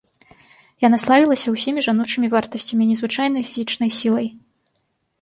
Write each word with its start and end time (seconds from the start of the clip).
Яна 0.85 0.99
славілася 1.03 1.53
ўсімі 1.57 1.85
жаночымі 1.89 2.31
вартасцямі 2.33 2.83
і 2.89 2.91
незвычайнай 2.95 3.49
фізічнай 3.51 3.89
сілай. 4.03 4.27